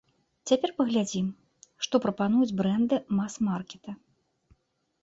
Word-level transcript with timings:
Цяпер 0.51 0.71
паглядзім, 0.79 1.27
што 1.89 1.95
прапануюць 2.07 2.51
брэнды 2.63 2.97
мас-маркета. 3.21 3.91